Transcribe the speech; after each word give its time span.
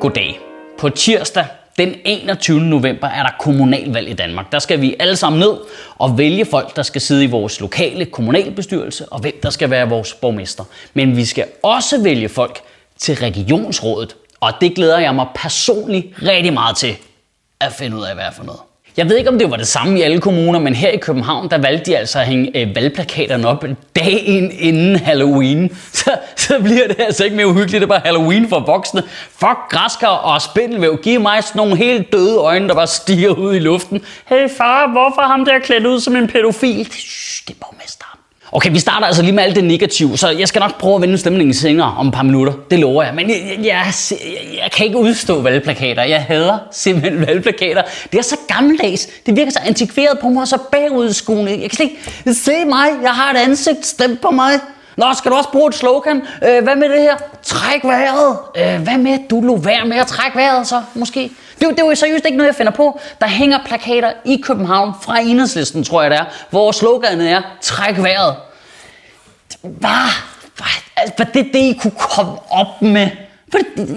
Goddag. 0.00 0.40
På 0.78 0.88
tirsdag 0.88 1.46
den 1.78 1.94
21. 2.04 2.60
november 2.60 3.08
er 3.08 3.22
der 3.22 3.30
kommunalvalg 3.40 4.08
i 4.08 4.12
Danmark. 4.12 4.52
Der 4.52 4.58
skal 4.58 4.80
vi 4.80 4.96
alle 5.00 5.16
sammen 5.16 5.40
ned 5.40 5.56
og 5.98 6.18
vælge 6.18 6.44
folk, 6.44 6.76
der 6.76 6.82
skal 6.82 7.00
sidde 7.00 7.24
i 7.24 7.26
vores 7.26 7.60
lokale 7.60 8.04
kommunalbestyrelse, 8.04 9.06
og 9.06 9.20
hvem 9.20 9.40
der 9.42 9.50
skal 9.50 9.70
være 9.70 9.88
vores 9.88 10.14
borgmester. 10.14 10.64
Men 10.94 11.16
vi 11.16 11.24
skal 11.24 11.44
også 11.62 12.02
vælge 12.02 12.28
folk 12.28 12.60
til 12.98 13.14
regionsrådet, 13.14 14.16
og 14.40 14.52
det 14.60 14.74
glæder 14.74 14.98
jeg 14.98 15.14
mig 15.14 15.26
personligt 15.34 16.06
rigtig 16.22 16.52
meget 16.52 16.76
til 16.76 16.96
at 17.60 17.72
finde 17.72 17.96
ud 17.96 18.02
af, 18.02 18.14
hvad 18.14 18.24
er 18.24 18.30
for 18.30 18.44
noget. 18.44 18.60
Jeg 18.96 19.08
ved 19.08 19.16
ikke, 19.16 19.30
om 19.30 19.38
det 19.38 19.50
var 19.50 19.56
det 19.56 19.68
samme 19.68 19.98
i 19.98 20.02
alle 20.02 20.20
kommuner, 20.20 20.58
men 20.58 20.74
her 20.74 20.88
i 20.88 20.96
København, 20.96 21.50
der 21.50 21.58
valgte 21.58 21.90
de 21.90 21.96
altså 21.96 22.18
at 22.18 22.26
hænge 22.26 22.58
øh, 22.58 22.74
valgplakaterne 22.74 23.48
op 23.48 23.64
dagen 24.04 24.50
inden 24.50 24.96
Halloween. 24.96 25.76
Så, 25.92 26.10
så 26.36 26.58
bliver 26.58 26.86
det 26.88 27.00
altså 27.00 27.24
ikke 27.24 27.36
mere 27.36 27.46
uhyggeligt, 27.46 27.80
det 27.80 27.82
er 27.82 27.86
bare 27.86 28.00
Halloween 28.04 28.48
for 28.48 28.60
voksne. 28.60 29.02
Fuck 29.38 29.58
græskar 29.70 30.08
og 30.08 30.42
spindelvæv. 30.42 30.98
Giv 31.02 31.20
mig 31.20 31.44
sådan 31.44 31.58
nogle 31.58 31.76
helt 31.76 32.12
døde 32.12 32.36
øjne, 32.36 32.68
der 32.68 32.74
bare 32.74 32.86
stiger 32.86 33.30
ud 33.30 33.54
i 33.54 33.58
luften. 33.58 34.04
Hey 34.26 34.48
far, 34.56 34.86
hvorfor 34.86 35.22
ham 35.22 35.44
der 35.44 35.58
klædt 35.58 35.86
ud 35.86 36.00
som 36.00 36.16
en 36.16 36.28
pædofil? 36.28 36.86
Shh, 36.92 37.44
det 37.48 37.54
er 37.54 37.58
borgmester. 37.60 38.09
Okay, 38.52 38.70
vi 38.72 38.78
starter 38.78 39.06
altså 39.06 39.22
lige 39.22 39.32
med 39.32 39.42
alt 39.42 39.56
det 39.56 39.64
negative, 39.64 40.18
så 40.18 40.30
jeg 40.30 40.48
skal 40.48 40.60
nok 40.60 40.78
prøve 40.78 40.94
at 40.94 41.02
vende 41.02 41.18
stemningen 41.18 41.54
senere 41.54 41.94
om 41.98 42.08
et 42.08 42.14
par 42.14 42.22
minutter. 42.22 42.52
Det 42.70 42.78
lover 42.78 43.02
jeg. 43.02 43.14
Men 43.14 43.30
jeg, 43.30 43.58
jeg, 43.62 43.64
jeg, 43.64 44.18
jeg 44.62 44.70
kan 44.72 44.86
ikke 44.86 44.98
udstå 44.98 45.42
valgplakater. 45.42 46.02
Jeg 46.02 46.22
hader 46.22 46.58
simpelthen 46.72 47.20
valgplakater. 47.26 47.82
Det 48.12 48.18
er 48.18 48.22
så 48.22 48.36
gammeldags. 48.48 49.08
Det 49.26 49.36
virker 49.36 49.52
så 49.52 49.58
antikveret 49.64 50.18
på 50.18 50.28
mig, 50.28 50.48
så 50.48 50.58
bagudskuende. 50.72 51.50
Jeg 51.50 51.60
kan 51.60 51.70
slet 51.70 51.90
ikke 51.90 52.34
se 52.34 52.64
mig. 52.64 52.86
Jeg 53.02 53.10
har 53.10 53.34
et 53.34 53.36
ansigt. 53.36 53.86
Stem 53.86 54.18
på 54.22 54.30
mig. 54.30 54.52
Nå, 54.96 55.06
skal 55.18 55.30
du 55.30 55.36
også 55.36 55.50
bruge 55.50 55.68
et 55.68 55.74
slogan? 55.74 56.22
Øh, 56.48 56.62
hvad 56.62 56.76
med 56.76 56.88
det 56.88 57.00
her? 57.00 57.16
Træk 57.42 57.84
vejret. 57.84 58.38
Øh, 58.56 58.82
hvad 58.82 58.98
med, 58.98 59.18
du 59.30 59.40
lå 59.40 59.56
vær 59.56 59.84
med 59.84 59.96
at 59.96 60.06
trække 60.06 60.38
vejret 60.38 60.66
så, 60.66 60.82
måske? 60.94 61.30
Det, 61.60 61.68
det 61.68 61.80
er 61.80 61.86
jo 61.86 61.94
seriøst 61.94 62.24
ikke 62.24 62.36
noget, 62.36 62.48
jeg 62.48 62.54
finder 62.54 62.72
på. 62.72 63.00
Der 63.20 63.26
hænger 63.26 63.58
plakater 63.66 64.12
i 64.24 64.40
København 64.42 64.92
fra 65.02 65.20
enhedslisten, 65.20 65.84
tror 65.84 66.02
jeg 66.02 66.10
det 66.10 66.18
er, 66.18 66.24
hvor 66.50 66.72
sloganet 66.72 67.30
er, 67.30 67.42
træk 67.60 68.02
vejret. 68.02 68.34
Hvad? 69.62 70.10
Hvad? 70.56 70.66
Altså, 70.96 71.14
Var 71.18 71.24
det 71.24 71.46
det, 71.52 71.58
I 71.58 71.78
kunne 71.82 71.92
komme 71.98 72.32
op 72.50 72.82
med? 72.82 73.08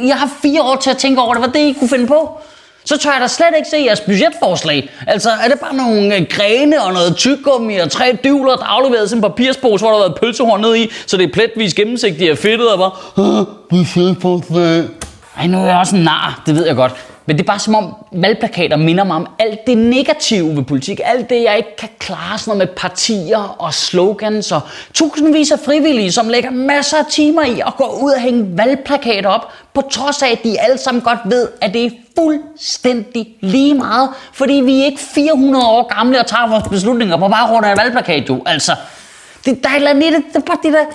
Jeg 0.07 0.15
har 0.15 0.29
fire 0.41 0.61
år 0.61 0.75
til 0.75 0.89
at 0.89 0.97
tænke 0.97 1.21
over 1.21 1.33
det. 1.33 1.43
Hvad 1.43 1.61
det, 1.61 1.69
I 1.69 1.73
kunne 1.79 1.89
finde 1.89 2.07
på? 2.07 2.39
Så 2.85 2.97
tør 2.97 3.11
jeg 3.11 3.21
da 3.21 3.27
slet 3.27 3.47
ikke 3.57 3.69
se 3.69 3.77
jeres 3.77 3.99
budgetforslag. 3.99 4.89
Altså, 5.07 5.29
er 5.29 5.47
det 5.47 5.59
bare 5.59 5.75
nogle 5.75 6.15
øh, 6.15 6.25
grene 6.29 6.83
og 6.83 6.93
noget 6.93 7.15
tyggegummi 7.15 7.77
og 7.77 7.91
tre 7.91 8.17
dyvler, 8.23 8.55
der 8.55 8.63
afleveret 8.63 9.09
sådan 9.09 9.23
en 9.23 9.29
papirspose, 9.29 9.83
hvor 9.85 9.91
der 9.91 9.97
har 9.97 10.07
været 10.07 10.19
pølsehorn 10.21 10.61
ned 10.61 10.75
i, 10.75 10.89
så 11.07 11.17
det 11.17 11.23
er 11.29 11.33
pletvis 11.33 11.73
gennemsigtigt 11.73 12.31
og 12.31 12.37
fedtet 12.37 12.71
og 12.71 12.79
bare, 13.15 13.45
budgetforslag. 13.69 14.83
Ej, 15.37 15.47
nu 15.47 15.57
er 15.57 15.65
jeg 15.65 15.77
også 15.77 15.95
en 15.95 16.03
nar, 16.03 16.41
det 16.45 16.55
ved 16.55 16.65
jeg 16.65 16.75
godt. 16.75 16.93
Men 17.25 17.37
det 17.37 17.43
er 17.43 17.47
bare 17.47 17.59
som 17.59 17.75
om 17.75 17.93
valgplakater 18.11 18.77
minder 18.77 19.03
mig 19.03 19.15
om 19.15 19.27
alt 19.39 19.67
det 19.67 19.77
negative 19.77 20.55
ved 20.55 20.63
politik. 20.63 20.99
Alt 21.03 21.29
det, 21.29 21.43
jeg 21.43 21.57
ikke 21.57 21.75
kan 21.75 21.89
klare 21.99 22.37
sådan 22.37 22.57
noget 22.57 22.69
med 22.69 22.75
partier 22.77 23.55
og 23.59 23.73
slogans 23.73 24.51
og 24.51 24.61
tusindvis 24.93 25.51
af 25.51 25.59
frivillige, 25.59 26.11
som 26.11 26.29
lægger 26.29 26.49
masser 26.49 26.97
af 26.97 27.05
timer 27.09 27.43
i 27.43 27.59
at 27.59 27.75
gå 27.77 27.99
ud 28.01 28.11
og 28.11 28.21
hænge 28.21 28.57
valgplakater 28.57 29.29
op, 29.29 29.51
på 29.73 29.81
trods 29.81 30.21
af, 30.21 30.31
at 30.31 30.43
de 30.43 30.61
alle 30.61 30.77
sammen 30.77 31.01
godt 31.01 31.19
ved, 31.25 31.47
at 31.61 31.73
det 31.73 31.85
er 31.85 31.89
fuldstændig 32.15 33.27
lige 33.41 33.73
meget, 33.73 34.09
fordi 34.33 34.53
vi 34.53 34.81
er 34.81 34.85
ikke 34.85 35.01
400 35.01 35.65
år 35.65 35.95
gamle 35.97 36.19
og 36.19 36.27
tager 36.27 36.49
vores 36.49 36.67
beslutninger 36.67 37.17
på 37.17 37.27
baggrund 37.27 37.65
af 37.65 37.71
en 37.71 37.77
valgplakat, 37.77 38.29
jo. 38.29 38.43
Altså, 38.45 38.71
det, 39.45 39.63
der 39.63 39.69
er 39.69 39.73
et 39.73 39.75
eller 39.75 39.89
andet 39.89 40.23
det, 40.33 40.43
det 40.47 40.63
det 40.63 40.73
der 40.73 40.85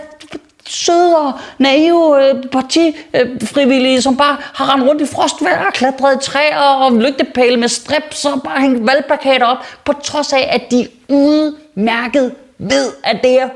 søde 0.84 1.16
og 1.16 1.32
naive 1.58 2.28
øh, 2.28 2.42
partifrivillige, 2.52 4.02
som 4.02 4.16
bare 4.16 4.36
har 4.54 4.74
rendt 4.74 4.88
rundt 4.88 5.02
i 5.02 5.06
frostvær 5.06 5.64
og 5.66 5.72
klatret 5.72 6.16
i 6.16 6.24
træer 6.30 6.58
og 6.58 6.92
lygtepæle 6.92 7.56
med 7.56 7.68
strips 7.68 8.24
og 8.24 8.42
bare 8.42 8.60
hængt 8.60 8.86
valgplakater 8.86 9.46
op, 9.46 9.56
på 9.84 9.92
trods 9.92 10.32
af, 10.32 10.48
at 10.50 10.70
de 10.70 10.88
udmærket 11.08 12.34
ved, 12.58 12.92
at 13.04 13.18
det 13.22 13.40
er 13.40 13.48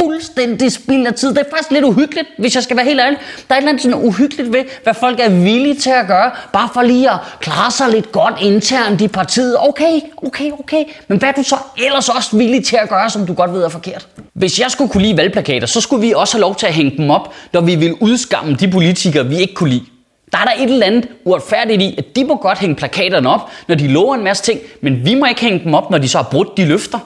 fuldstændig 0.00 0.72
spild 0.72 1.06
af 1.06 1.14
tid. 1.14 1.28
Det 1.28 1.38
er 1.38 1.44
faktisk 1.50 1.70
lidt 1.70 1.84
uhyggeligt, 1.84 2.28
hvis 2.38 2.54
jeg 2.54 2.62
skal 2.62 2.76
være 2.76 2.86
helt 2.86 3.00
ærlig. 3.00 3.18
Der 3.48 3.54
er 3.54 3.58
et 3.58 3.62
eller 3.62 3.68
andet 3.68 3.82
sådan 3.82 4.06
uhyggeligt 4.06 4.52
ved, 4.52 4.64
hvad 4.82 4.94
folk 4.94 5.20
er 5.20 5.28
villige 5.28 5.74
til 5.74 5.90
at 5.90 6.06
gøre, 6.06 6.30
bare 6.52 6.68
for 6.74 6.82
lige 6.82 7.10
at 7.10 7.18
klare 7.40 7.70
sig 7.70 7.88
lidt 7.90 8.12
godt 8.12 8.34
internt 8.42 9.00
i 9.00 9.08
partiet. 9.08 9.56
Okay, 9.60 10.00
okay, 10.16 10.50
okay. 10.58 10.84
Men 11.08 11.18
hvad 11.18 11.28
er 11.28 11.32
du 11.32 11.42
så 11.42 11.56
ellers 11.86 12.08
også 12.08 12.36
villig 12.36 12.64
til 12.64 12.76
at 12.82 12.88
gøre, 12.88 13.10
som 13.10 13.26
du 13.26 13.34
godt 13.34 13.52
ved 13.52 13.62
er 13.62 13.68
forkert? 13.68 14.08
Hvis 14.34 14.60
jeg 14.60 14.70
skulle 14.70 14.90
kunne 14.90 15.02
lide 15.02 15.16
valgplakater, 15.16 15.66
så 15.66 15.80
skulle 15.80 16.06
vi 16.06 16.12
også 16.12 16.34
have 16.34 16.40
lov 16.40 16.56
til 16.56 16.66
at 16.66 16.74
hænge 16.74 16.96
dem 16.96 17.10
op, 17.10 17.34
når 17.52 17.60
vi 17.60 17.74
vil 17.74 17.94
udskamme 18.00 18.54
de 18.54 18.70
politikere, 18.70 19.26
vi 19.26 19.36
ikke 19.36 19.54
kunne 19.54 19.70
lide. 19.70 19.84
Der 20.32 20.38
er 20.38 20.44
der 20.44 20.52
et 20.64 20.70
eller 20.70 20.86
andet 20.86 21.08
uretfærdigt 21.24 21.82
i, 21.82 21.94
at 21.98 22.16
de 22.16 22.24
må 22.24 22.36
godt 22.36 22.58
hænge 22.58 22.74
plakaterne 22.74 23.30
op, 23.30 23.50
når 23.68 23.74
de 23.74 23.88
lover 23.88 24.14
en 24.14 24.24
masse 24.24 24.42
ting, 24.42 24.60
men 24.80 25.04
vi 25.04 25.14
må 25.14 25.26
ikke 25.26 25.40
hænge 25.40 25.60
dem 25.64 25.74
op, 25.74 25.90
når 25.90 25.98
de 25.98 26.08
så 26.08 26.18
har 26.18 26.28
brudt 26.30 26.56
de 26.56 26.64
løfter. 26.64 26.98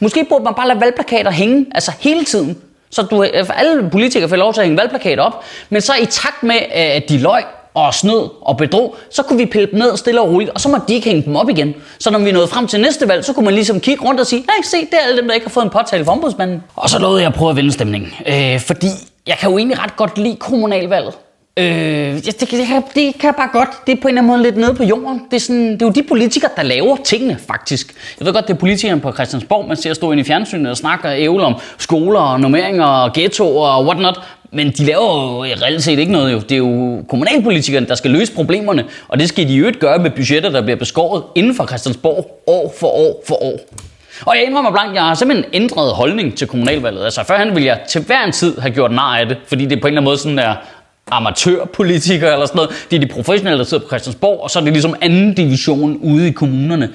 Måske 0.00 0.26
burde 0.28 0.44
man 0.44 0.54
bare 0.54 0.68
lade 0.68 0.80
valgplakater 0.80 1.30
hænge, 1.30 1.66
altså 1.74 1.92
hele 2.00 2.24
tiden. 2.24 2.58
Så 2.90 3.02
du, 3.02 3.22
øh, 3.22 3.60
alle 3.60 3.90
politikere 3.90 4.28
får 4.28 4.36
lov 4.36 4.54
til 4.54 4.60
at 4.60 4.66
hænge 4.66 4.78
valgplakater 4.78 5.22
op, 5.22 5.44
men 5.70 5.80
så 5.80 5.92
i 6.02 6.06
takt 6.06 6.42
med, 6.42 6.54
øh, 6.54 6.96
at 6.96 7.08
de 7.08 7.18
løg 7.18 7.44
og 7.74 7.94
snød 7.94 8.28
og 8.40 8.56
bedrog, 8.56 8.96
så 9.10 9.22
kunne 9.22 9.38
vi 9.38 9.46
pille 9.46 9.68
dem 9.70 9.78
ned 9.78 9.96
stille 9.96 10.20
og 10.20 10.28
roligt, 10.28 10.50
og 10.50 10.60
så 10.60 10.68
må 10.68 10.78
de 10.88 10.94
ikke 10.94 11.08
hænge 11.08 11.22
dem 11.24 11.36
op 11.36 11.48
igen. 11.48 11.74
Så 11.98 12.10
når 12.10 12.18
vi 12.18 12.32
nåede 12.32 12.48
frem 12.48 12.66
til 12.66 12.80
næste 12.80 13.08
valg, 13.08 13.24
så 13.24 13.32
kunne 13.32 13.44
man 13.44 13.54
ligesom 13.54 13.80
kigge 13.80 14.04
rundt 14.04 14.20
og 14.20 14.26
sige, 14.26 14.40
nej, 14.46 14.56
se, 14.64 14.76
det 14.80 14.94
er 14.94 15.06
alle 15.06 15.16
dem, 15.16 15.26
der 15.28 15.34
ikke 15.34 15.46
har 15.46 15.50
fået 15.50 15.64
en 15.64 15.70
påtale 15.70 16.04
fra 16.04 16.12
ombudsmanden. 16.12 16.62
Og 16.76 16.90
så 16.90 16.98
lovede 16.98 17.20
jeg 17.20 17.28
at 17.28 17.34
prøve 17.34 17.50
at 17.50 17.56
vende 17.56 17.72
stemningen, 17.72 18.12
øh, 18.26 18.60
fordi 18.60 18.86
jeg 19.26 19.36
kan 19.38 19.50
jo 19.50 19.58
egentlig 19.58 19.78
ret 19.82 19.96
godt 19.96 20.18
lide 20.18 20.36
kommunalvalget. 20.36 21.14
Øh, 21.58 21.66
det, 21.66 22.40
det, 22.40 22.40
det, 22.40 22.66
kan, 22.66 22.82
det 22.94 23.14
kan 23.20 23.26
jeg 23.26 23.34
bare 23.36 23.48
godt. 23.52 23.68
Det 23.86 23.92
er 23.92 24.02
på 24.02 24.08
en 24.08 24.18
eller 24.18 24.22
anden 24.22 24.26
måde 24.26 24.42
lidt 24.42 24.56
nede 24.56 24.74
på 24.74 24.84
jorden. 24.84 25.22
Det 25.30 25.36
er, 25.36 25.40
sådan, 25.40 25.72
det 25.72 25.82
er 25.82 25.86
jo 25.86 25.92
de 25.92 26.02
politikere, 26.02 26.50
der 26.56 26.62
laver 26.62 26.96
tingene, 27.04 27.38
faktisk. 27.46 27.94
Jeg 28.20 28.26
ved 28.26 28.32
godt, 28.34 28.48
det 28.48 28.54
er 28.54 28.58
politikerne 28.58 29.00
på 29.00 29.12
Christiansborg, 29.12 29.68
man 29.68 29.76
ser 29.76 29.94
stå 29.94 30.12
ind 30.12 30.20
i 30.20 30.24
fjernsynet 30.24 30.70
og 30.70 30.76
snakker 30.76 31.12
ævle 31.12 31.44
om 31.44 31.54
skoler 31.78 32.20
og 32.20 32.40
normeringer 32.40 32.84
og 32.84 33.12
ghettoer 33.12 33.68
og 33.68 33.84
whatnot. 33.84 34.20
Men 34.52 34.70
de 34.70 34.84
laver 34.84 35.02
jo 35.02 35.44
reelt 35.44 35.82
set 35.82 35.98
ikke 35.98 36.12
noget. 36.12 36.32
Jo. 36.32 36.38
Det 36.38 36.52
er 36.52 36.56
jo 36.56 37.04
kommunalpolitikerne, 37.08 37.86
der 37.86 37.94
skal 37.94 38.10
løse 38.10 38.32
problemerne, 38.32 38.84
og 39.08 39.18
det 39.20 39.28
skal 39.28 39.48
de 39.48 39.54
jo 39.54 39.66
ikke 39.66 39.78
gøre 39.78 39.98
med 39.98 40.10
budgetter, 40.10 40.50
der 40.50 40.62
bliver 40.62 40.76
beskåret 40.76 41.22
inden 41.34 41.54
for 41.54 41.66
Christiansborg 41.66 42.42
år 42.46 42.74
for 42.78 42.86
år 42.86 43.22
for 43.26 43.42
år. 43.44 43.58
Og 44.26 44.36
jeg 44.36 44.44
indrømmer 44.44 44.70
blankt, 44.70 44.94
jeg 44.94 45.02
har 45.02 45.14
simpelthen 45.14 45.50
ændret 45.52 45.94
holdning 45.94 46.36
til 46.36 46.46
kommunalvalget. 46.46 47.04
Altså 47.04 47.24
førhen 47.24 47.54
ville 47.54 47.66
jeg 47.66 47.80
til 47.88 48.00
hver 48.00 48.24
en 48.24 48.32
tid 48.32 48.58
have 48.58 48.74
gjort 48.74 48.92
nar 48.92 49.16
af 49.16 49.26
det, 49.26 49.36
fordi 49.46 49.66
det 49.66 49.80
på 49.80 49.86
en 49.86 49.92
eller 49.92 50.00
anden 50.00 50.04
måde 50.04 50.18
sådan 50.18 50.38
er 50.38 50.54
amatørpolitikere 51.10 52.32
eller 52.32 52.46
sådan 52.46 52.56
noget. 52.56 52.86
Det 52.90 52.96
er 52.96 53.00
de 53.00 53.12
professionelle, 53.12 53.58
der 53.58 53.64
sidder 53.64 53.82
på 53.82 53.88
Christiansborg, 53.88 54.42
og 54.42 54.50
så 54.50 54.58
er 54.58 54.64
det 54.64 54.72
ligesom 54.72 54.94
anden 55.00 55.34
division 55.34 55.96
ude 55.96 56.28
i 56.28 56.30
kommunerne. 56.30 56.90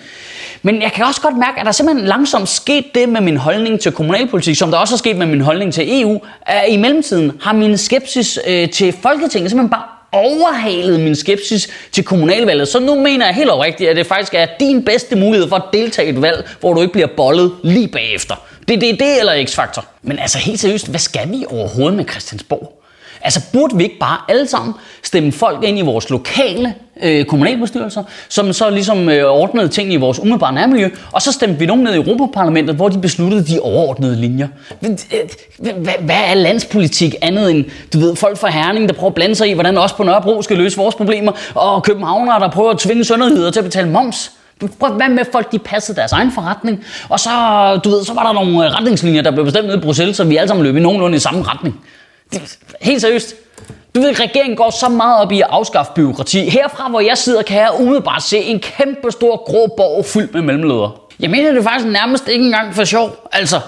Men 0.61 0.81
jeg 0.81 0.91
kan 0.91 1.05
også 1.05 1.21
godt 1.21 1.37
mærke, 1.37 1.59
at 1.59 1.65
der 1.65 1.71
simpelthen 1.71 2.07
langsomt 2.07 2.49
sket 2.49 2.85
det 2.95 3.09
med 3.09 3.21
min 3.21 3.37
holdning 3.37 3.79
til 3.79 3.91
kommunalpolitik, 3.91 4.55
som 4.55 4.71
der 4.71 4.77
også 4.77 4.95
er 4.95 4.97
sket 4.97 5.17
med 5.17 5.25
min 5.25 5.41
holdning 5.41 5.73
til 5.73 6.01
EU, 6.01 6.21
at 6.41 6.63
i 6.69 6.77
mellemtiden 6.77 7.31
har 7.41 7.53
min 7.53 7.77
skepsis 7.77 8.39
øh, 8.47 8.69
til 8.69 8.93
Folketinget 9.01 9.51
simpelthen 9.51 9.69
bare 9.69 9.83
overhalet 10.11 10.99
min 10.99 11.15
skepsis 11.15 11.69
til 11.91 12.03
kommunalvalget. 12.03 12.67
Så 12.67 12.79
nu 12.79 12.95
mener 12.95 13.25
jeg 13.25 13.35
helt 13.35 13.49
oprigtigt, 13.49 13.89
at 13.89 13.95
det 13.95 14.07
faktisk 14.07 14.33
er 14.33 14.47
din 14.59 14.85
bedste 14.85 15.15
mulighed 15.15 15.49
for 15.49 15.55
at 15.55 15.63
deltage 15.73 16.07
i 16.07 16.11
et 16.11 16.21
valg, 16.21 16.49
hvor 16.59 16.73
du 16.73 16.81
ikke 16.81 16.93
bliver 16.93 17.07
bollet 17.17 17.51
lige 17.63 17.87
bagefter. 17.87 18.35
Det 18.67 18.75
er 18.75 18.79
det, 18.79 18.99
det 18.99 19.19
eller 19.19 19.45
X-faktor. 19.45 19.85
Men 20.01 20.19
altså 20.19 20.37
helt 20.37 20.59
seriøst, 20.59 20.89
hvad 20.89 20.99
skal 20.99 21.31
vi 21.31 21.45
overhovedet 21.47 21.97
med 21.97 22.05
Christiansborg? 22.09 22.78
Altså 23.21 23.41
burde 23.53 23.77
vi 23.77 23.83
ikke 23.83 23.99
bare 23.99 24.17
alle 24.29 24.47
sammen 24.47 24.73
stemme 25.03 25.31
folk 25.31 25.63
ind 25.63 25.79
i 25.79 25.81
vores 25.81 26.09
lokale 26.09 26.73
øh, 27.03 27.25
kommunalbestyrelser, 27.25 28.03
som 28.29 28.53
så 28.53 28.69
ligesom 28.69 29.09
øh, 29.09 29.25
ordnede 29.25 29.67
ting 29.67 29.93
i 29.93 29.95
vores 29.95 30.19
umiddelbare 30.19 30.53
nærmiljø, 30.53 30.89
og 31.11 31.21
så 31.21 31.31
stemte 31.31 31.59
vi 31.59 31.65
nogen 31.65 31.83
ned 31.83 31.93
i 31.93 31.95
Europaparlamentet, 31.95 32.75
hvor 32.75 32.89
de 32.89 32.99
besluttede 32.99 33.45
de 33.47 33.59
overordnede 33.59 34.15
linjer. 34.15 34.47
Hvad 35.99 36.15
er 36.27 36.33
landspolitik 36.33 37.15
andet 37.21 37.51
end, 37.51 37.65
du 37.93 37.99
ved, 37.99 38.15
folk 38.15 38.37
fra 38.37 38.49
Herning, 38.49 38.89
der 38.89 38.95
prøver 38.95 39.09
at 39.09 39.15
blande 39.15 39.35
sig 39.35 39.49
i, 39.49 39.53
hvordan 39.53 39.77
også 39.77 39.95
på 39.95 40.03
Nørrebro 40.03 40.41
skal 40.41 40.57
løse 40.57 40.77
vores 40.77 40.95
problemer, 40.95 41.31
og 41.55 41.83
københavnere, 41.83 42.39
der 42.39 42.49
prøver 42.49 42.71
at 42.71 42.77
tvinge 42.77 43.03
sønderheder 43.03 43.51
til 43.51 43.59
at 43.59 43.65
betale 43.65 43.89
moms? 43.89 44.31
Prøv 44.79 44.93
hvad 44.93 45.09
med 45.09 45.23
folk, 45.31 45.51
de 45.51 45.59
passede 45.59 45.97
deres 45.97 46.11
egen 46.11 46.31
forretning, 46.31 46.83
og 47.09 47.19
så, 47.19 47.29
du 47.83 47.89
ved, 47.89 48.03
så 48.03 48.13
var 48.13 48.23
der 48.23 48.33
nogle 48.33 48.69
retningslinjer, 48.69 49.21
der 49.21 49.31
blev 49.31 49.45
bestemt 49.45 49.65
nede 49.67 49.77
i 49.77 49.81
Bruxelles, 49.81 50.17
så 50.17 50.23
vi 50.23 50.37
alle 50.37 50.47
sammen 50.47 50.65
løb 50.65 50.75
i 50.75 50.79
nogenlunde 50.79 51.15
i 51.15 51.19
samme 51.19 51.43
retning. 51.43 51.81
Helt 52.81 53.01
seriøst. 53.01 53.35
Du 53.95 54.01
ved, 54.01 54.19
regeringen 54.19 54.57
går 54.57 54.69
så 54.69 54.89
meget 54.89 55.21
op 55.21 55.31
i 55.31 55.41
at 55.41 55.47
afskaffe 55.49 55.91
byråkrati. 55.95 56.49
Herfra, 56.49 56.89
hvor 56.89 56.99
jeg 56.99 57.17
sidder, 57.17 57.41
kan 57.41 57.57
jeg 57.57 57.71
umiddelbart 57.79 58.23
se 58.23 58.37
en 58.37 58.59
kæmpe 58.59 59.11
stor 59.11 59.43
grå 59.45 59.73
borg 59.77 60.05
fyldt 60.05 60.33
med 60.33 60.41
mellemledere. 60.41 60.91
Jeg 61.19 61.29
mener 61.29 61.51
det 61.51 61.63
faktisk 61.63 61.91
nærmest 61.91 62.27
ikke 62.27 62.45
engang 62.45 62.75
for 62.75 62.83
sjov. 62.83 63.29
Altså, 63.31 63.59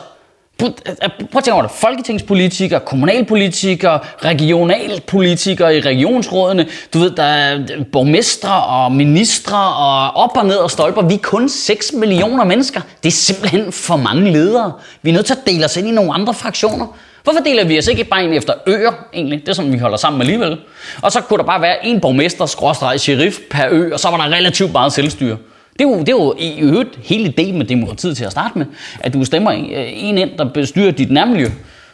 øh, 0.63 0.67
øh, 0.67 1.09
Prøv 1.31 1.37
at 1.37 1.43
tænke 1.43 1.53
over 1.53 1.61
det. 1.61 1.71
Folketingspolitikere, 1.71 2.79
kommunalpolitikere, 2.79 3.99
regionalpolitikere 4.25 5.77
i 5.77 5.81
regionsrådene, 5.81 6.67
du 6.93 6.99
ved, 6.99 7.11
der 7.11 7.23
er 7.23 7.59
borgmestre 7.91 8.63
og 8.63 8.91
ministre 8.91 9.57
og 9.57 10.23
op 10.23 10.37
og 10.37 10.45
ned 10.45 10.55
og 10.55 10.71
stolper. 10.71 11.01
Vi 11.01 11.13
er 11.13 11.19
kun 11.23 11.49
6 11.49 11.93
millioner 11.93 12.43
mennesker. 12.43 12.81
Det 13.03 13.09
er 13.09 13.13
simpelthen 13.13 13.71
for 13.71 13.95
mange 13.95 14.31
ledere. 14.31 14.73
Vi 15.01 15.09
er 15.09 15.13
nødt 15.13 15.25
til 15.25 15.33
at 15.33 15.47
dele 15.47 15.65
os 15.65 15.77
ind 15.77 15.87
i 15.87 15.91
nogle 15.91 16.13
andre 16.13 16.33
fraktioner. 16.33 16.87
Hvorfor 17.23 17.39
deler 17.39 17.65
vi 17.65 17.77
os 17.77 17.87
ikke 17.87 18.03
bare 18.03 18.23
ind 18.23 18.33
efter 18.33 18.53
øer, 18.67 18.91
egentlig? 19.13 19.41
Det 19.41 19.49
er 19.49 19.53
sådan, 19.53 19.73
vi 19.73 19.77
holder 19.77 19.97
sammen 19.97 20.21
alligevel. 20.21 20.57
Og 21.01 21.11
så 21.11 21.21
kunne 21.21 21.37
der 21.37 21.43
bare 21.43 21.61
være 21.61 21.85
en 21.85 22.01
borgmester, 22.01 22.45
skråstreg, 22.45 22.99
sheriff 22.99 23.37
per 23.49 23.67
ø, 23.71 23.93
og 23.93 23.99
så 23.99 24.09
var 24.09 24.17
der 24.17 24.35
relativt 24.35 24.71
meget 24.71 24.93
selvstyre. 24.93 25.37
Det 25.73 25.87
er, 25.87 25.89
jo, 25.89 25.99
det 25.99 26.09
er 26.09 26.11
jo 26.11 26.35
i 26.39 26.59
øvrigt 26.59 26.99
hele 27.03 27.23
ideen 27.23 27.57
med 27.57 27.65
demokratiet 27.65 28.17
til 28.17 28.25
at 28.25 28.31
starte 28.31 28.57
med, 28.57 28.65
at 28.99 29.13
du 29.13 29.25
stemmer 29.25 29.51
en 29.51 29.73
øh, 29.73 29.87
ind, 29.93 30.37
der 30.37 30.45
bestyrer 30.45 30.91
dit 30.91 31.11
nærmiljø. 31.11 31.47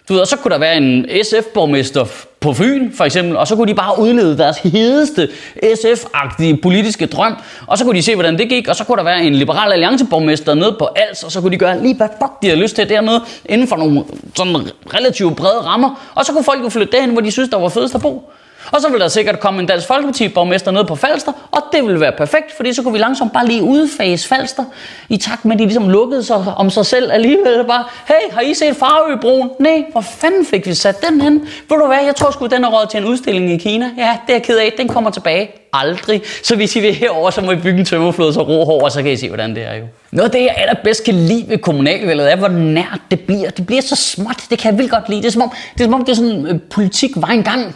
Du 0.09 0.13
ved, 0.13 0.21
og 0.21 0.27
så 0.27 0.37
kunne 0.37 0.51
der 0.51 0.57
være 0.57 0.77
en 0.77 1.05
SF-borgmester 1.23 2.05
på 2.39 2.53
Fyn, 2.53 2.91
for 2.93 3.05
eksempel, 3.05 3.37
og 3.37 3.47
så 3.47 3.55
kunne 3.55 3.67
de 3.67 3.75
bare 3.75 3.99
udlede 3.99 4.37
deres 4.37 4.57
hedeste 4.57 5.29
SF-agtige 5.63 6.61
politiske 6.61 7.05
drøm, 7.05 7.35
og 7.67 7.77
så 7.77 7.83
kunne 7.85 7.95
de 7.97 8.01
se, 8.01 8.15
hvordan 8.15 8.37
det 8.37 8.49
gik, 8.49 8.67
og 8.67 8.75
så 8.75 8.83
kunne 8.83 8.97
der 8.97 9.03
være 9.03 9.23
en 9.23 9.35
liberal 9.35 9.71
allianceborgmester 9.71 10.53
nede 10.53 10.75
på 10.79 10.89
Als, 10.95 11.23
og 11.23 11.31
så 11.31 11.41
kunne 11.41 11.51
de 11.51 11.57
gøre 11.57 11.81
lige 11.81 11.95
hvad 11.95 12.07
fuck 12.21 12.31
de 12.41 12.49
har 12.49 12.55
lyst 12.55 12.75
til 12.75 12.89
dernede, 12.89 13.21
inden 13.45 13.67
for 13.67 13.75
nogle 13.75 14.03
sådan 14.35 14.55
relativt 14.93 15.35
brede 15.35 15.61
rammer, 15.61 16.11
og 16.15 16.25
så 16.25 16.31
kunne 16.31 16.43
folk 16.43 16.63
jo 16.63 16.69
flytte 16.69 16.91
derhen, 16.91 17.11
hvor 17.11 17.21
de 17.21 17.31
synes, 17.31 17.49
der 17.49 17.57
var 17.57 17.69
fedest 17.69 17.95
at 17.95 18.01
bo. 18.01 18.31
Og 18.71 18.81
så 18.81 18.89
vil 18.89 18.99
der 18.99 19.07
sikkert 19.07 19.39
komme 19.39 19.59
en 19.61 19.67
Dansk 19.67 19.87
Folkeparti-borgmester 19.87 20.71
ned 20.71 20.83
på 20.83 20.95
Falster, 20.95 21.31
og 21.51 21.61
det 21.71 21.87
vil 21.87 21.99
være 21.99 22.11
perfekt, 22.11 22.57
fordi 22.57 22.73
så 22.73 22.83
kunne 22.83 22.93
vi 22.93 22.99
langsomt 22.99 23.33
bare 23.33 23.45
lige 23.47 23.63
udfase 23.63 24.27
Falster, 24.27 24.63
i 25.09 25.17
takt 25.17 25.45
med, 25.45 25.53
at 25.53 25.59
de 25.59 25.63
ligesom 25.63 25.89
lukkede 25.89 26.23
sig 26.23 26.35
om 26.57 26.69
sig 26.69 26.85
selv 26.85 27.11
alligevel. 27.11 27.65
Bare, 27.67 27.83
hey, 28.07 28.33
har 28.33 28.41
I 28.41 28.53
set 28.53 28.75
Farøbroen? 28.75 29.49
Nej, 29.59 29.85
hvor 29.91 30.01
fanden 30.01 30.45
fik 30.45 30.67
vi 30.67 30.73
sat 30.73 31.01
den 31.09 31.21
hen? 31.21 31.39
Ved 31.39 31.77
du 31.77 31.87
hvad, 31.87 31.97
jeg 32.05 32.15
tror 32.15 32.31
sgu, 32.31 32.45
den 32.45 32.63
er 32.63 32.69
råd 32.69 32.87
til 32.91 32.97
en 32.97 33.05
udstilling 33.05 33.51
i 33.51 33.57
Kina. 33.57 33.91
Ja, 33.97 34.17
det 34.27 34.33
er 34.33 34.37
jeg 34.37 34.43
ked 34.43 34.57
af, 34.57 34.73
den 34.77 34.87
kommer 34.87 35.09
tilbage. 35.09 35.49
Aldrig. 35.73 36.21
Så 36.43 36.55
hvis 36.55 36.75
I 36.75 36.79
vil 36.79 36.93
herover, 36.95 37.29
så 37.29 37.41
må 37.41 37.51
I 37.51 37.55
bygge 37.55 37.79
en 37.79 37.85
tømmerflod, 37.85 38.33
så 38.33 38.41
ro 38.41 38.79
og 38.79 38.91
så 38.91 39.03
kan 39.03 39.11
I 39.11 39.15
se, 39.15 39.27
hvordan 39.27 39.55
det 39.55 39.63
er 39.63 39.73
jo. 39.73 39.83
Noget 40.11 40.29
af 40.29 40.31
det, 40.31 40.41
jeg 40.41 40.55
allerbedst 40.57 41.03
kan 41.03 41.13
lide 41.13 41.45
ved 41.49 41.57
kommunalvalget, 41.57 42.31
er, 42.31 42.35
hvor 42.35 42.47
nært 42.47 42.99
det 43.11 43.19
bliver. 43.19 43.49
Det 43.49 43.65
bliver 43.65 43.81
så 43.81 43.95
småt, 43.95 44.43
det 44.49 44.59
kan 44.59 44.71
jeg 44.71 44.77
vildt 44.77 44.91
godt 44.91 45.09
lide. 45.09 45.21
Det 45.21 45.27
er 45.27 45.31
som 45.31 45.41
om, 45.41 45.51
det 45.73 45.81
er, 45.81 45.85
som 45.85 45.93
om, 45.93 46.05
det 46.05 46.11
er 46.11 46.15
sådan, 46.15 46.47
øh, 46.47 46.59
politik 46.69 47.11
var 47.15 47.27
engang. 47.27 47.75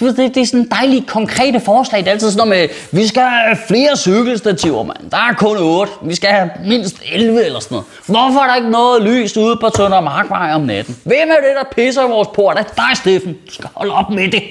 Du 0.00 0.04
ved, 0.04 0.14
det, 0.14 0.34
det 0.34 0.40
er 0.40 0.46
sådan 0.46 0.68
dejlige, 0.70 1.04
konkrete 1.06 1.60
forslag. 1.60 2.00
Det 2.00 2.08
er 2.08 2.12
altid 2.12 2.30
sådan 2.30 2.48
noget 2.48 2.70
med, 2.70 2.98
vi 3.00 3.06
skal 3.06 3.22
have 3.22 3.56
flere 3.68 3.96
cykelstativer, 3.96 4.82
mand. 4.82 5.10
Der 5.10 5.16
er 5.16 5.34
kun 5.34 5.56
8. 5.60 5.92
Vi 6.02 6.14
skal 6.14 6.30
have 6.30 6.50
mindst 6.66 6.96
11 7.12 7.44
eller 7.44 7.60
sådan 7.60 7.74
noget. 7.74 7.86
Hvorfor 8.06 8.40
er 8.40 8.46
der 8.48 8.54
ikke 8.56 8.70
noget 8.70 9.02
lys 9.02 9.36
ude 9.36 9.56
på 9.56 9.68
Tønder 9.68 10.00
Markvej 10.00 10.52
om 10.54 10.60
natten? 10.60 10.96
Hvem 11.04 11.28
er 11.30 11.34
det, 11.48 11.56
der 11.58 11.74
pisser 11.76 12.06
i 12.06 12.08
vores 12.10 12.28
port? 12.34 12.56
Det 12.56 12.66
er 12.66 12.74
dig, 12.88 12.96
Steffen. 12.96 13.32
Du 13.46 13.52
skal 13.54 13.68
holde 13.74 13.92
op 13.94 14.10
med 14.10 14.30
det. 14.32 14.42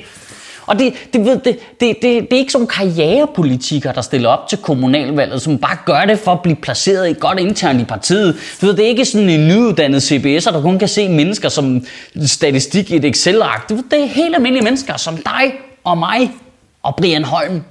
Og 0.72 0.80
det, 0.80 0.94
det, 1.14 1.26
ved, 1.26 1.40
det, 1.40 1.60
det, 1.80 1.96
det, 2.02 2.02
det 2.02 2.34
er 2.34 2.38
ikke 2.38 2.52
som 2.52 2.68
karrierepolitikere, 2.68 3.94
der 3.94 4.02
stiller 4.02 4.30
op 4.30 4.48
til 4.48 4.58
kommunalvalget, 4.58 5.42
som 5.42 5.58
bare 5.58 5.78
gør 5.86 6.06
det 6.06 6.20
for 6.20 6.32
at 6.32 6.42
blive 6.42 6.56
placeret 6.56 7.10
i 7.10 7.14
godt 7.20 7.40
internt 7.40 7.82
i 7.82 7.84
partiet. 7.84 8.36
Du 8.62 8.66
ved, 8.66 8.76
det 8.76 8.86
er 8.86 8.90
ikke 8.90 9.06
sådan 9.06 9.30
en 9.30 9.48
nyuddannet 9.48 10.12
CBS'er, 10.12 10.52
der 10.52 10.62
kun 10.62 10.80
kan 10.80 10.88
se 10.88 11.10
mennesker 11.10 11.50
som 11.50 11.86
statistik 12.26 12.92
i 12.92 12.96
et 12.96 13.06
Excel-ark. 13.06 13.70
Det 13.70 13.80
er 13.94 14.06
helt 14.06 14.36
almindelige 14.36 14.64
mennesker 14.64 14.98
som 14.98 15.18
dig 15.18 15.54
og 15.84 15.98
mig 15.98 16.32
og 16.84 16.96
Brian 16.96 17.24
Holm. 17.24 17.62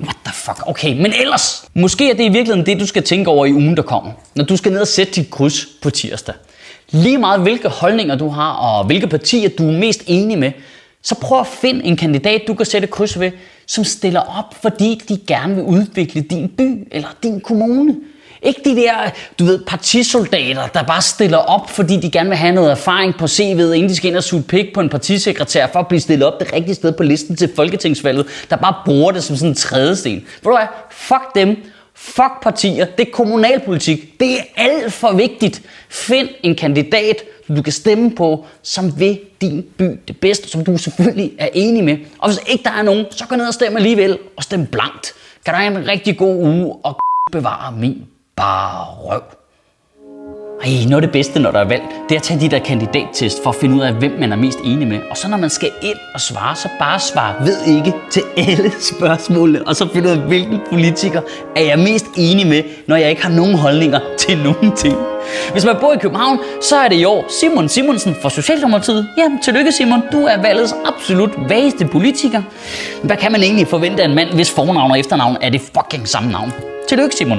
What 0.00 0.16
the 0.24 0.34
fuck? 0.34 0.68
Okay, 0.68 0.92
men 0.92 1.12
ellers. 1.20 1.64
Måske 1.74 2.10
er 2.10 2.14
det 2.14 2.24
i 2.24 2.28
virkeligheden 2.28 2.66
det, 2.66 2.80
du 2.80 2.86
skal 2.86 3.02
tænke 3.02 3.30
over 3.30 3.46
i 3.46 3.52
ugen, 3.52 3.76
der 3.76 3.82
kommer. 3.82 4.12
Når 4.34 4.44
du 4.44 4.56
skal 4.56 4.72
ned 4.72 4.80
og 4.80 4.88
sætte 4.88 5.12
dit 5.12 5.30
kryds 5.30 5.66
på 5.82 5.90
tirsdag. 5.90 6.34
Lige 6.90 7.18
meget 7.18 7.40
hvilke 7.40 7.68
holdninger 7.68 8.14
du 8.14 8.28
har, 8.28 8.52
og 8.52 8.84
hvilke 8.84 9.06
partier 9.06 9.48
du 9.48 9.68
er 9.68 9.72
mest 9.72 10.02
enig 10.06 10.38
med, 10.38 10.52
så 11.04 11.14
prøv 11.14 11.40
at 11.40 11.46
finde 11.46 11.84
en 11.84 11.96
kandidat, 11.96 12.42
du 12.48 12.54
kan 12.54 12.66
sætte 12.66 12.88
kryds 12.88 13.20
ved, 13.20 13.30
som 13.66 13.84
stiller 13.84 14.20
op, 14.20 14.54
fordi 14.62 15.02
de 15.08 15.18
gerne 15.26 15.54
vil 15.54 15.64
udvikle 15.64 16.22
din 16.22 16.48
by 16.48 16.88
eller 16.92 17.08
din 17.22 17.40
kommune. 17.40 17.96
Ikke 18.42 18.60
de 18.64 18.76
der, 18.76 18.92
du 19.38 19.44
ved, 19.44 19.58
partisoldater, 19.66 20.66
der 20.66 20.82
bare 20.82 21.02
stiller 21.02 21.38
op, 21.38 21.70
fordi 21.70 21.96
de 21.96 22.10
gerne 22.10 22.28
vil 22.28 22.38
have 22.38 22.54
noget 22.54 22.70
erfaring 22.70 23.14
på 23.18 23.24
CV'et, 23.24 23.72
inden 23.72 23.88
de 23.88 23.96
skal 23.96 24.08
ind 24.08 24.16
og 24.16 24.24
suge 24.24 24.42
pik 24.42 24.74
på 24.74 24.80
en 24.80 24.88
partisekretær 24.88 25.66
for 25.72 25.78
at 25.78 25.88
blive 25.88 26.00
stillet 26.00 26.26
op 26.26 26.40
det 26.40 26.52
rigtige 26.52 26.74
sted 26.74 26.92
på 26.92 27.02
listen 27.02 27.36
til 27.36 27.50
folketingsvalget, 27.56 28.26
der 28.50 28.56
bare 28.56 28.74
bruger 28.84 29.12
det 29.12 29.24
som 29.24 29.36
sådan 29.36 29.50
en 29.50 29.54
trædesten. 29.54 30.12
Ved 30.12 30.22
du 30.44 30.50
hvad? 30.50 30.66
Fuck 30.90 31.34
dem. 31.34 31.56
Fuck 31.94 32.42
partier. 32.42 32.84
Det 32.84 33.06
er 33.06 33.12
kommunalpolitik. 33.12 34.20
Det 34.20 34.32
er 34.32 34.42
alt 34.56 34.92
for 34.92 35.12
vigtigt. 35.12 35.62
Find 35.88 36.28
en 36.42 36.54
kandidat, 36.54 37.16
du 37.48 37.62
kan 37.62 37.72
stemme 37.72 38.10
på, 38.10 38.44
som 38.62 39.00
vil 39.00 39.20
din 39.40 39.66
by 39.78 40.00
det 40.08 40.20
bedste, 40.20 40.48
som 40.48 40.64
du 40.64 40.76
selvfølgelig 40.78 41.32
er 41.38 41.48
enig 41.54 41.84
med. 41.84 41.98
Og 42.18 42.28
hvis 42.28 42.40
ikke 42.46 42.64
der 42.64 42.70
er 42.70 42.82
nogen, 42.82 43.06
så 43.10 43.26
gå 43.26 43.36
ned 43.36 43.46
og 43.46 43.54
stem 43.54 43.76
alligevel, 43.76 44.18
og 44.36 44.42
stem 44.42 44.66
blankt. 44.66 45.12
Kan 45.44 45.54
du 45.54 45.60
have 45.60 45.78
en 45.78 45.88
rigtig 45.88 46.18
god 46.18 46.36
uge, 46.36 46.76
og 46.84 46.98
bevare 47.32 47.72
min 47.72 48.06
bare 48.36 48.84
røv. 48.84 49.43
Ej, 50.62 50.70
noget 50.88 50.94
af 50.94 51.00
det 51.02 51.12
bedste, 51.12 51.40
når 51.40 51.50
der 51.50 51.58
er 51.58 51.68
valg, 51.68 51.82
det 52.08 52.14
er 52.14 52.18
at 52.18 52.22
tage 52.22 52.40
de 52.40 52.48
der 52.48 52.58
kandidattest 52.58 53.42
for 53.42 53.50
at 53.50 53.56
finde 53.56 53.76
ud 53.76 53.80
af, 53.80 53.92
hvem 53.92 54.12
man 54.20 54.32
er 54.32 54.36
mest 54.36 54.58
enig 54.64 54.88
med. 54.88 55.00
Og 55.10 55.16
så 55.16 55.28
når 55.28 55.36
man 55.36 55.50
skal 55.50 55.70
ind 55.82 55.96
og 56.14 56.20
svare, 56.20 56.56
så 56.56 56.68
bare 56.78 57.00
svar 57.00 57.42
ved 57.44 57.76
ikke 57.76 57.92
til 58.10 58.22
alle 58.36 58.72
spørgsmålene. 58.94 59.68
Og 59.68 59.76
så 59.76 59.88
finde 59.92 60.08
ud 60.08 60.12
af, 60.16 60.18
hvilken 60.18 60.60
politiker 60.70 61.20
er 61.56 61.60
jeg 61.60 61.78
mest 61.78 62.06
enig 62.16 62.46
med, 62.46 62.62
når 62.86 62.96
jeg 62.96 63.10
ikke 63.10 63.22
har 63.22 63.30
nogen 63.30 63.54
holdninger 63.54 64.00
til 64.18 64.38
nogen 64.38 64.76
ting. 64.76 64.96
Hvis 65.52 65.64
man 65.64 65.76
bor 65.80 65.92
i 65.92 65.98
København, 65.98 66.38
så 66.62 66.76
er 66.76 66.88
det 66.88 66.96
i 66.96 67.04
år 67.04 67.24
Simon 67.40 67.68
Simonsen 67.68 68.16
fra 68.22 68.30
Socialdemokratiet. 68.30 69.08
Jamen, 69.18 69.42
tillykke 69.42 69.72
Simon, 69.72 70.02
du 70.12 70.24
er 70.26 70.42
valgets 70.42 70.74
absolut 70.86 71.30
vageste 71.48 71.86
politiker. 71.86 72.42
Hvad 73.02 73.16
kan 73.16 73.32
man 73.32 73.42
egentlig 73.42 73.66
forvente 73.66 74.02
af 74.02 74.06
en 74.08 74.14
mand, 74.14 74.34
hvis 74.34 74.50
fornavn 74.50 74.90
og 74.90 74.98
efternavn 74.98 75.36
er 75.40 75.50
det 75.50 75.60
fucking 75.60 76.08
samme 76.08 76.30
navn? 76.30 76.52
Tillykke 76.88 77.16
Simon. 77.16 77.38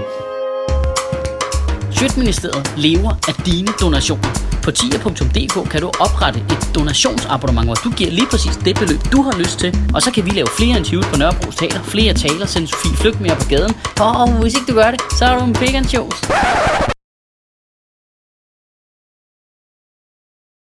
Sjøtministeriet 1.97 2.73
lever 2.77 3.11
af 3.29 3.33
dine 3.45 3.71
donationer. 3.81 4.29
På 4.63 4.71
tier.dk 4.71 5.69
kan 5.71 5.81
du 5.81 5.87
oprette 5.87 6.39
et 6.39 6.75
donationsabonnement, 6.75 7.67
hvor 7.67 7.75
du 7.75 7.89
giver 7.89 8.11
lige 8.11 8.27
præcis 8.31 8.55
det 8.65 8.75
beløb, 8.79 8.99
du 9.11 9.21
har 9.21 9.37
lyst 9.37 9.59
til. 9.59 9.77
Og 9.93 10.01
så 10.01 10.11
kan 10.11 10.25
vi 10.25 10.29
lave 10.29 10.47
flere 10.57 10.77
interviews 10.77 11.05
på 11.05 11.17
Nørrebro 11.17 11.51
Teater, 11.51 11.83
flere 11.83 12.13
taler, 12.13 12.45
sende 12.45 12.67
Sofie 12.67 12.97
Flygt 12.97 13.21
mere 13.21 13.35
på 13.35 13.45
gaden. 13.49 13.73
Og 13.99 14.41
hvis 14.41 14.53
ikke 14.53 14.71
du 14.71 14.75
gør 14.75 14.91
det, 14.91 15.01
så 15.17 15.25
er 15.25 15.39
du 15.39 15.45
en 15.45 15.53
big 15.53 15.85
shows. 15.89 16.94